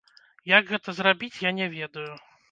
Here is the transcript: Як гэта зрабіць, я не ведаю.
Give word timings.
Як 0.51 0.63
гэта 0.71 0.95
зрабіць, 0.99 1.43
я 1.47 1.51
не 1.59 1.67
ведаю. 1.75 2.07